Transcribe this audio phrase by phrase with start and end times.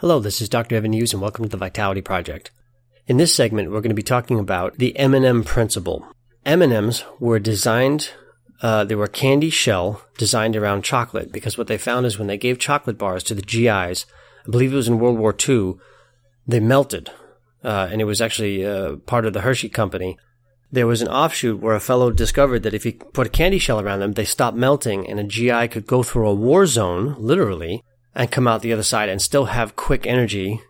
[0.00, 0.76] Hello, this is Dr.
[0.76, 2.50] Evan Hughes and welcome to the Vitality Project.
[3.06, 6.10] In this segment, we're going to be talking about the M&M principle.
[6.46, 8.08] M&Ms were designed,
[8.62, 12.38] uh, they were candy shell designed around chocolate because what they found is when they
[12.38, 14.06] gave chocolate bars to the GIs,
[14.46, 15.74] I believe it was in World War II,
[16.46, 17.10] they melted.
[17.62, 20.16] Uh, and it was actually uh, part of the Hershey company.
[20.72, 23.78] There was an offshoot where a fellow discovered that if he put a candy shell
[23.78, 27.84] around them, they stopped melting and a GI could go through a war zone, literally,
[28.14, 30.60] and come out the other side and still have quick energy.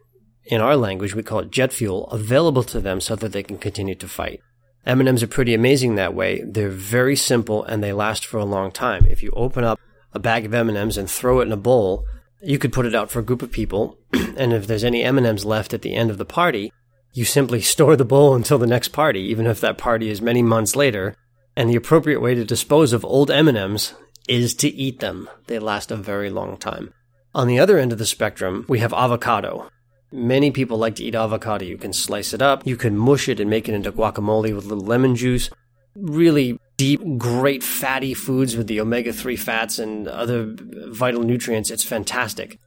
[0.44, 3.58] In our language, we call it jet fuel available to them so that they can
[3.58, 4.40] continue to fight.
[4.86, 6.42] M&Ms are pretty amazing that way.
[6.44, 9.06] They're very simple and they last for a long time.
[9.06, 9.78] If you open up
[10.12, 12.04] a bag of M&Ms and throw it in a bowl,
[12.42, 13.98] you could put it out for a group of people.
[14.12, 16.72] and if there's any M&Ms left at the end of the party,
[17.12, 20.42] you simply store the bowl until the next party, even if that party is many
[20.42, 21.14] months later.
[21.56, 23.94] And the appropriate way to dispose of old M&Ms
[24.28, 25.28] is to eat them.
[25.46, 26.94] They last a very long time.
[27.32, 29.70] On the other end of the spectrum, we have avocado.
[30.10, 31.64] Many people like to eat avocado.
[31.64, 34.64] You can slice it up, you can mush it and make it into guacamole with
[34.64, 35.48] a little lemon juice.
[35.94, 40.56] Really deep, great fatty foods with the omega 3 fats and other
[40.88, 41.70] vital nutrients.
[41.70, 42.58] It's fantastic.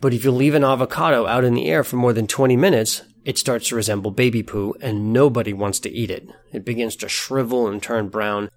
[0.00, 3.02] But if you leave an avocado out in the air for more than 20 minutes,
[3.26, 6.26] it starts to resemble baby poo and nobody wants to eat it.
[6.50, 8.48] It begins to shrivel and turn brown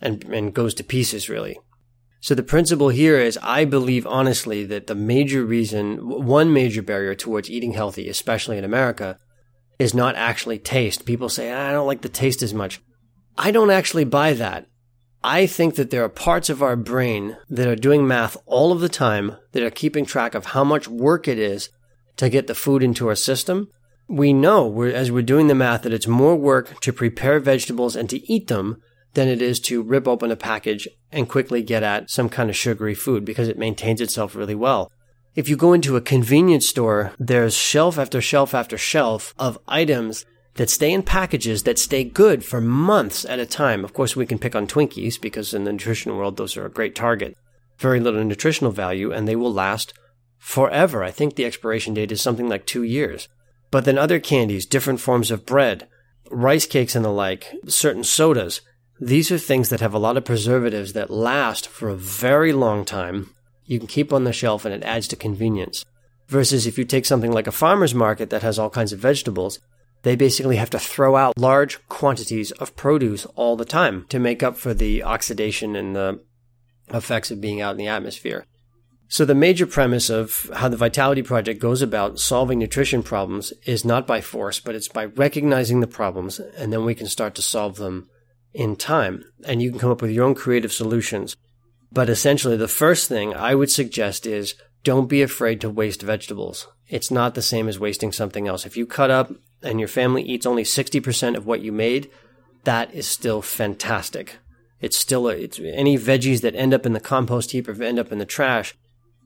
[0.00, 1.58] and, and goes to pieces, really.
[2.24, 7.14] So the principle here is I believe honestly that the major reason, one major barrier
[7.14, 9.18] towards eating healthy, especially in America,
[9.78, 11.04] is not actually taste.
[11.04, 12.80] People say, ah, I don't like the taste as much.
[13.36, 14.64] I don't actually buy that.
[15.22, 18.80] I think that there are parts of our brain that are doing math all of
[18.80, 21.68] the time that are keeping track of how much work it is
[22.16, 23.68] to get the food into our system.
[24.08, 27.94] We know we're, as we're doing the math that it's more work to prepare vegetables
[27.94, 28.80] and to eat them
[29.14, 32.56] than it is to rip open a package and quickly get at some kind of
[32.56, 34.90] sugary food because it maintains itself really well.
[35.34, 40.24] If you go into a convenience store, there's shelf after shelf after shelf of items
[40.54, 43.84] that stay in packages that stay good for months at a time.
[43.84, 46.70] Of course, we can pick on Twinkies because in the nutrition world, those are a
[46.70, 47.36] great target.
[47.78, 49.92] Very little nutritional value and they will last
[50.38, 51.02] forever.
[51.02, 53.28] I think the expiration date is something like two years.
[53.72, 55.88] But then other candies, different forms of bread,
[56.30, 58.60] rice cakes and the like, certain sodas,
[59.00, 62.84] these are things that have a lot of preservatives that last for a very long
[62.84, 63.30] time.
[63.66, 65.84] You can keep on the shelf and it adds to convenience.
[66.28, 69.58] Versus if you take something like a farmer's market that has all kinds of vegetables,
[70.02, 74.42] they basically have to throw out large quantities of produce all the time to make
[74.42, 76.20] up for the oxidation and the
[76.90, 78.46] effects of being out in the atmosphere.
[79.08, 83.84] So the major premise of how the Vitality Project goes about solving nutrition problems is
[83.84, 87.42] not by force, but it's by recognizing the problems and then we can start to
[87.42, 88.08] solve them
[88.54, 91.36] in time and you can come up with your own creative solutions.
[91.92, 96.68] But essentially, the first thing I would suggest is don't be afraid to waste vegetables.
[96.88, 98.66] It's not the same as wasting something else.
[98.66, 99.32] If you cut up
[99.62, 102.10] and your family eats only 60% of what you made,
[102.64, 104.38] that is still fantastic.
[104.80, 107.98] It's still a, it's any veggies that end up in the compost heap or end
[107.98, 108.74] up in the trash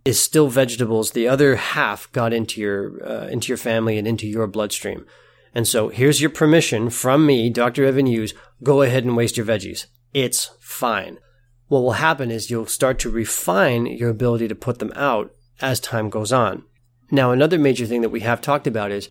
[0.04, 1.10] is still vegetables.
[1.10, 5.04] The other half got into your uh, into your family and into your bloodstream.
[5.54, 7.84] And so here's your permission from me, Dr.
[7.84, 8.34] Evan Hughes.
[8.62, 9.86] Go ahead and waste your veggies.
[10.12, 11.18] It's fine.
[11.68, 15.80] What will happen is you'll start to refine your ability to put them out as
[15.80, 16.64] time goes on.
[17.10, 19.10] Now, another major thing that we have talked about is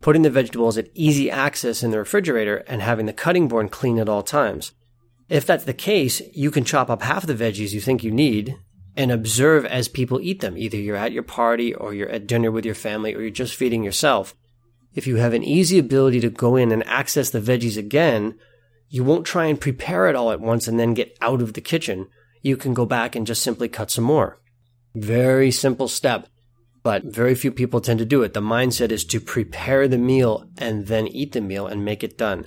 [0.00, 3.98] putting the vegetables at easy access in the refrigerator and having the cutting board clean
[3.98, 4.72] at all times.
[5.28, 8.56] If that's the case, you can chop up half the veggies you think you need
[8.96, 10.58] and observe as people eat them.
[10.58, 13.54] Either you're at your party or you're at dinner with your family or you're just
[13.54, 14.34] feeding yourself
[14.94, 18.38] if you have an easy ability to go in and access the veggies again,
[18.92, 21.62] you won't try and prepare it all at once and then get out of the
[21.62, 22.08] kitchen.
[22.42, 24.38] You can go back and just simply cut some more.
[24.94, 26.28] Very simple step,
[26.82, 28.34] but very few people tend to do it.
[28.34, 32.18] The mindset is to prepare the meal and then eat the meal and make it
[32.18, 32.46] done.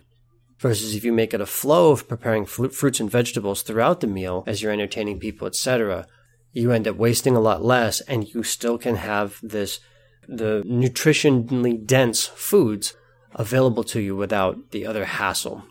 [0.59, 4.43] Versus if you make it a flow of preparing fruits and vegetables throughout the meal
[4.45, 6.05] as you're entertaining people, etc.,
[6.51, 9.79] you end up wasting a lot less and you still can have this
[10.27, 12.95] the nutritionally dense foods
[13.33, 15.65] available to you without the other hassle.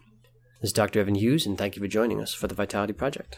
[0.64, 0.98] This is Dr.
[0.98, 3.30] Evan Hughes, and thank you for joining us for the Vitality Project.